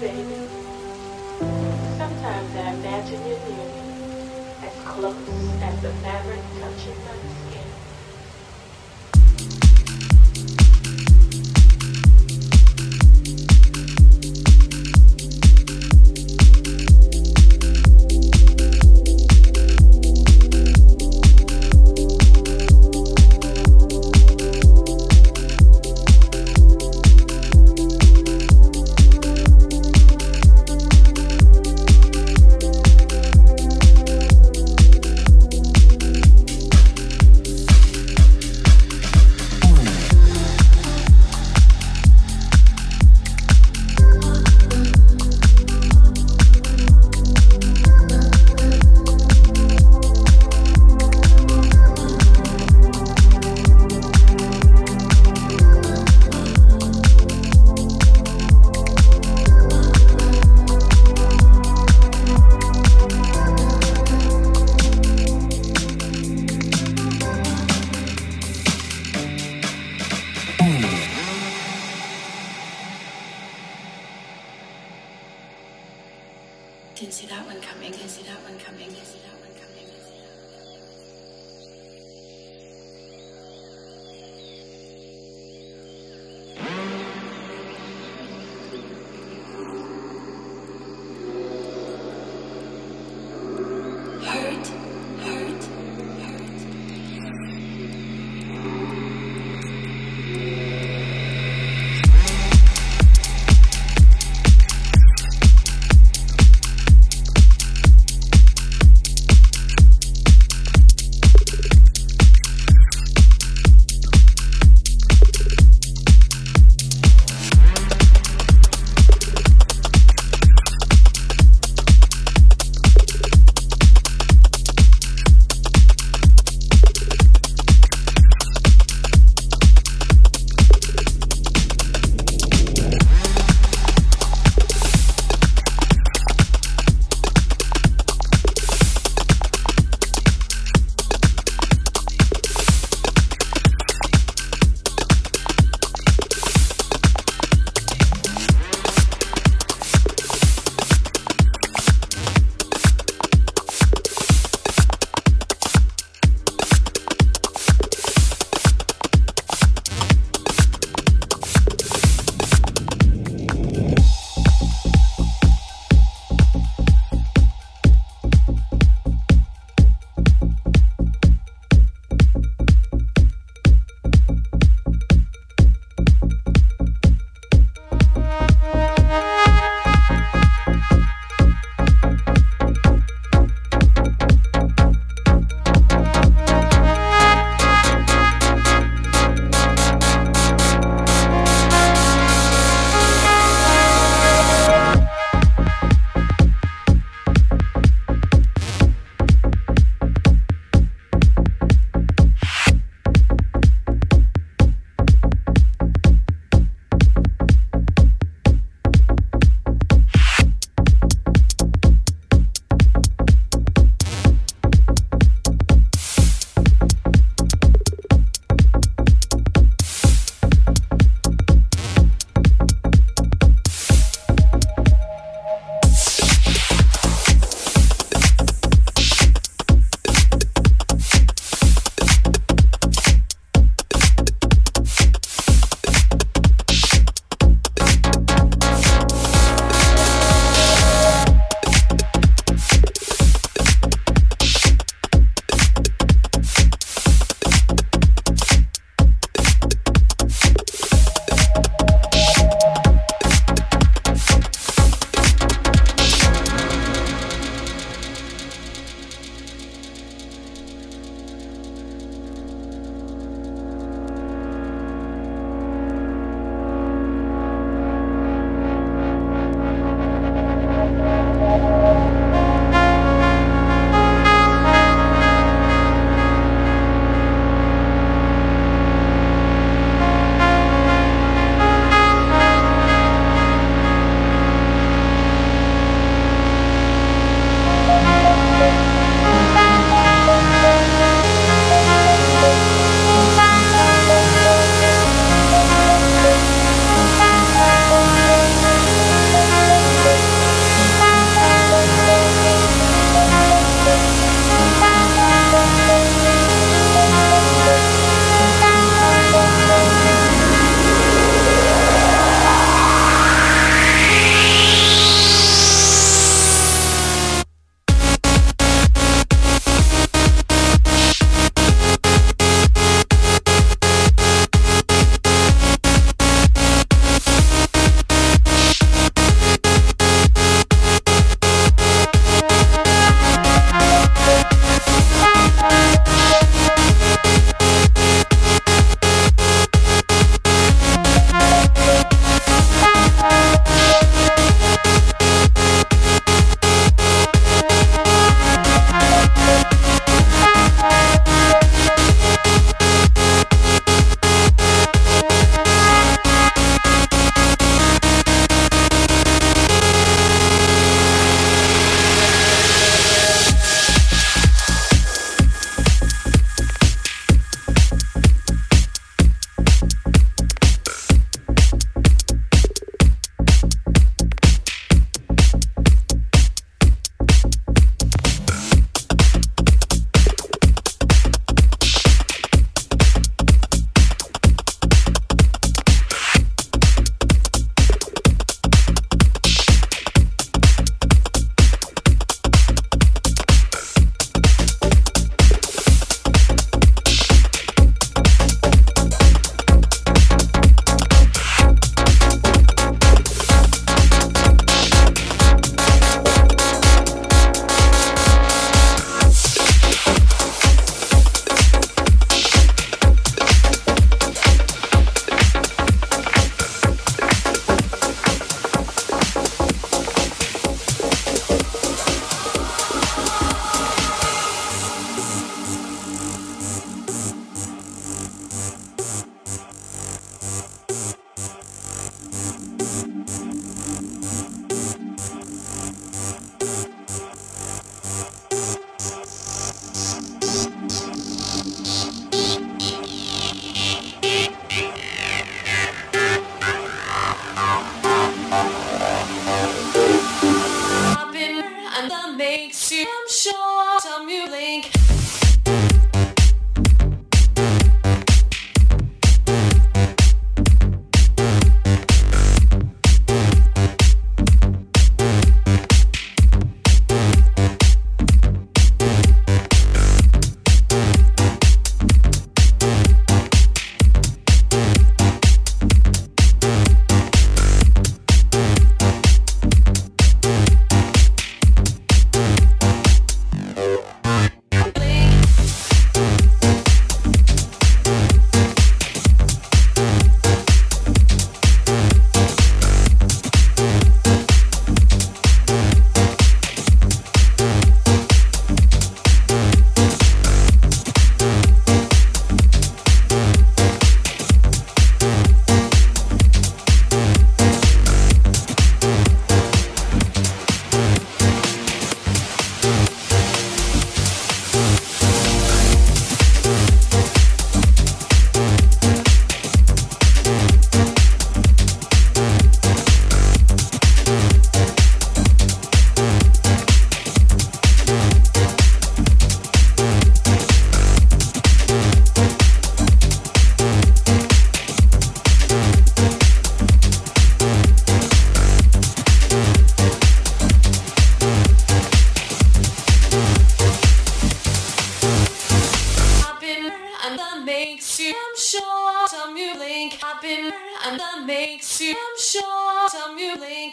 baby. 0.00 0.48
Sometimes 1.98 2.54
I 2.54 2.72
imagine 2.72 3.26
you're 3.26 3.40
near 3.40 3.66
me, 3.66 3.82
as 4.62 4.74
close 4.84 5.16
as 5.60 5.82
the 5.82 5.90
fabric 6.02 6.40
touching 6.60 6.98
my 7.04 7.18
skin. 7.50 7.57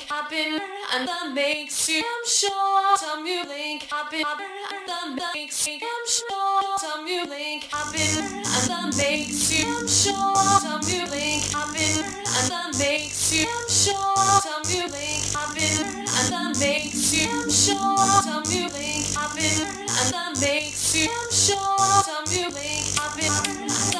Happen 0.09 0.59
and 0.93 1.07
that 1.07 1.31
makes 1.33 1.89
you 1.89 1.99
I'm 1.99 2.25
sure. 2.27 2.97
Some 2.97 3.25
you 3.25 3.43
link. 3.47 3.83
Happen 3.83 4.23
and 4.25 4.87
that 4.87 5.31
makes 5.33 5.67
you 5.67 5.75
I'm 5.75 6.07
sure. 6.07 6.77
Some 6.77 7.07
you 7.07 7.25
link. 7.25 7.63
Happen 7.65 8.23
and 8.23 8.69
that 8.69 8.97
makes 8.97 9.51
you 9.51 9.67
I'm 9.67 9.87
sure. 9.87 10.35
Some 10.61 10.81
you 10.87 11.05
link. 11.09 11.43
Happen 11.51 12.05
and 12.05 12.51
that 12.51 12.75
makes 12.79 13.33
you 13.33 13.47
I'm 13.47 13.69
sure. 13.69 14.41
Some 14.41 14.63
you 14.69 14.87
link. 14.87 15.23
Happen 15.33 15.85
and 15.85 16.27
that 16.31 16.57
makes 16.59 17.13
you 17.13 17.29
I'm 17.29 17.49
sure. 17.49 17.97
Some 18.23 18.43
you 18.45 18.67
link. 18.69 19.05
Happen 19.13 19.67
and 19.67 20.13
that 20.13 20.37
makes 20.41 20.95
you 20.95 21.09
I'm 21.09 21.31
sure. 21.31 22.03
Some 22.03 22.25
you 22.29 22.49
link. 22.49 22.85
Happen 22.97 23.94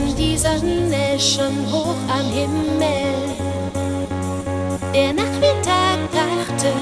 Strahlen 0.00 0.16
die 0.16 0.36
Sonne 0.36 1.18
schon 1.18 1.70
hoch 1.70 1.96
am 2.08 2.26
Himmel. 2.32 3.36
Der 4.94 5.12
Nachmittag 5.12 5.98
brachte 6.10 6.72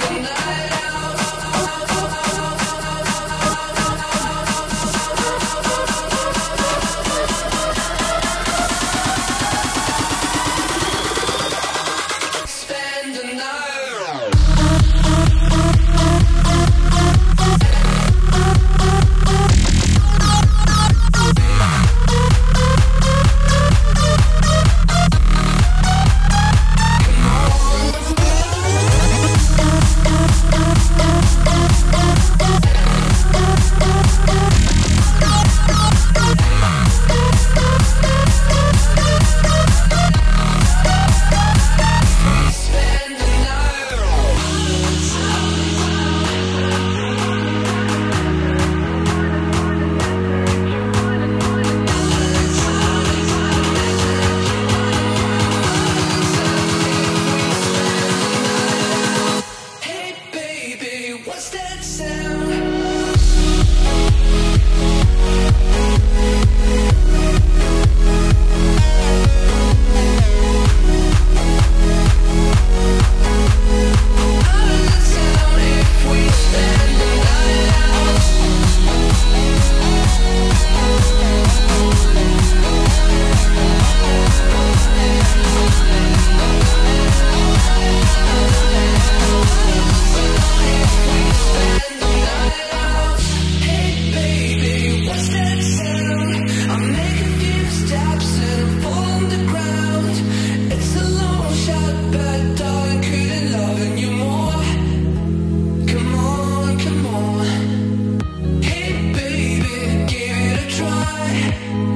Tonight. 0.00 0.57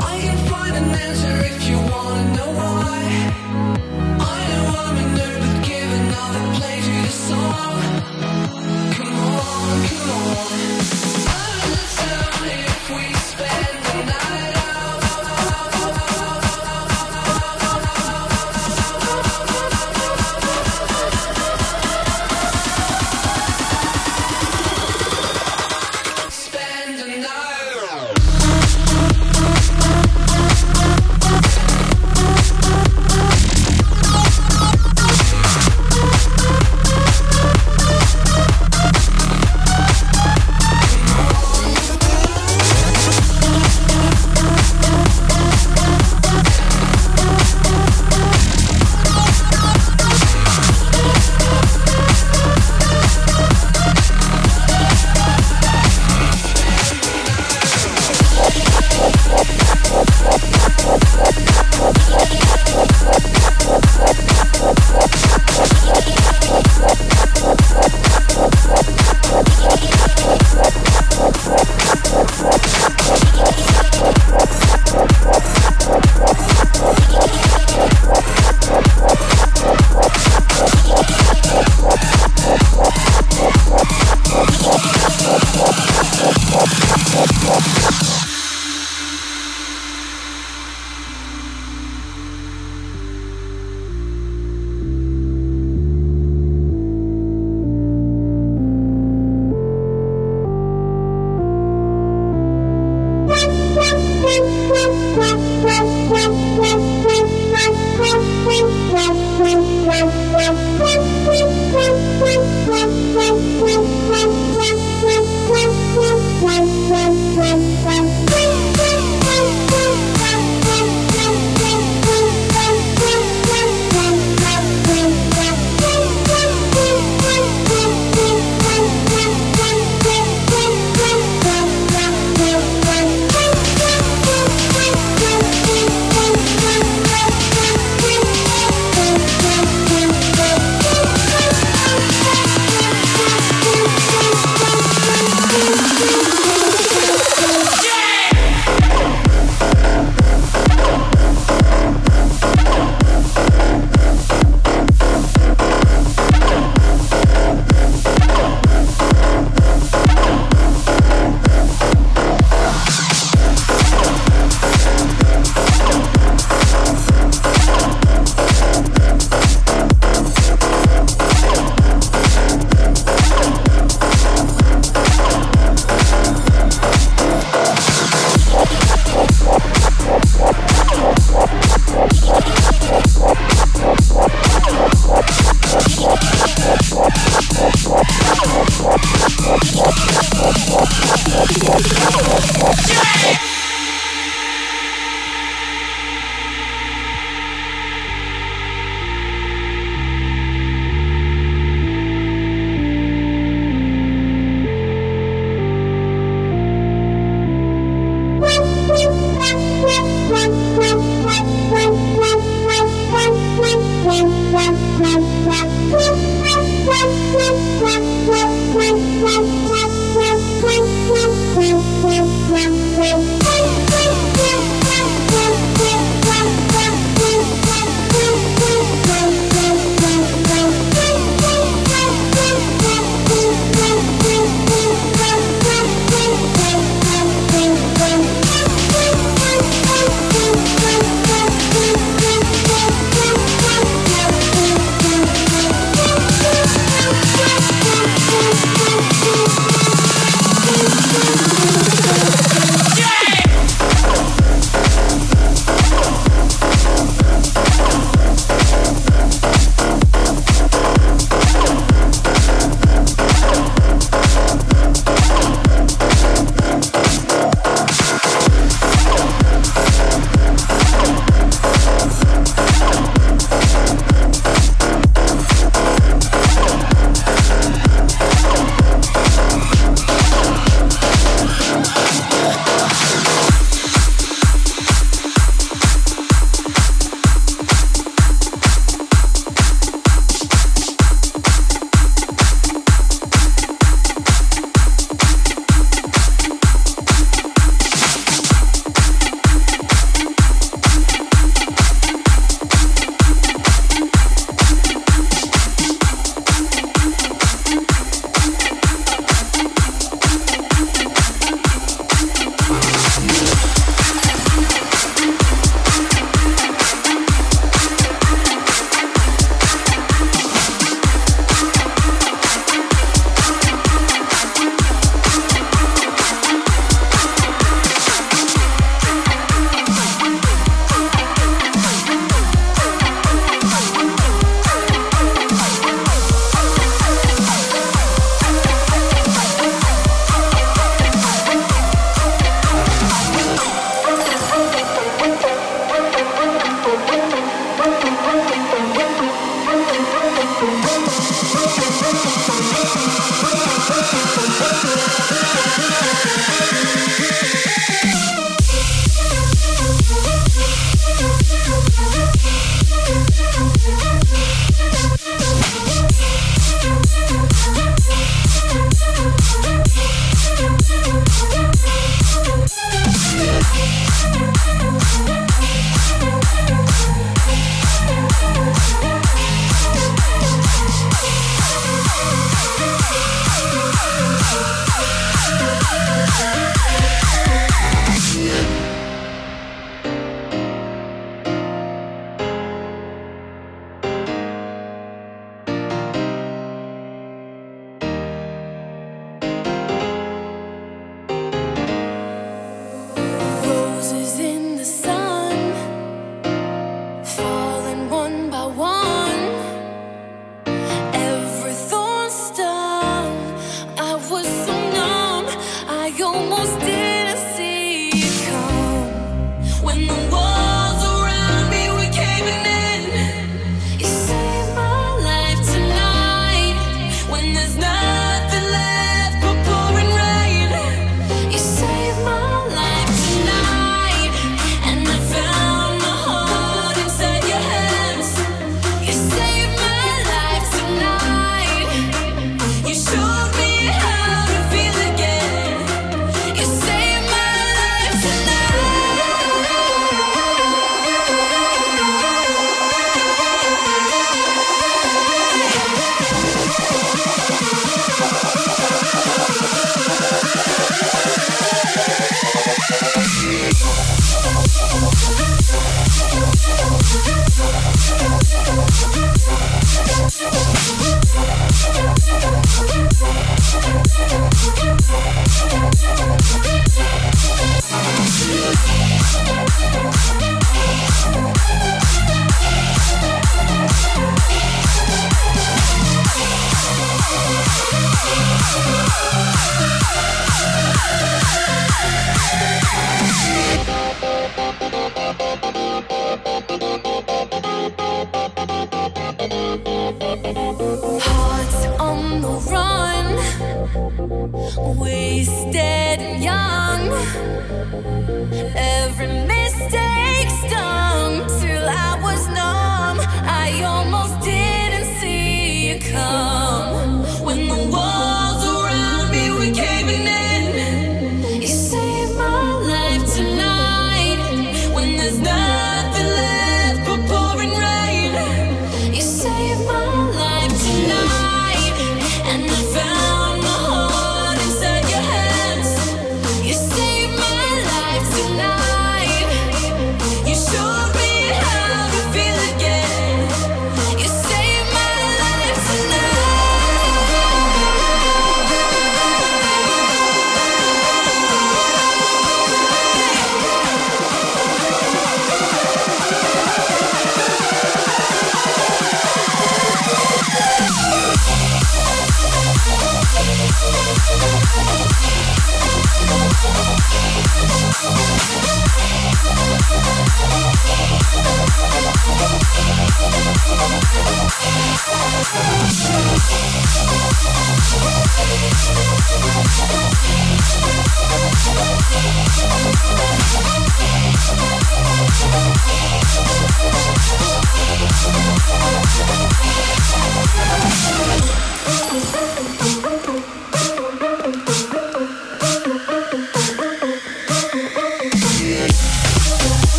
I 0.00 0.18
can 0.20 0.38
find 0.48 0.76
an 0.76 0.90
answer 1.06 1.34
if 1.46 1.68
you 1.68 1.78
wanna 1.78 2.36
know 2.36 2.50
why. 2.58 2.81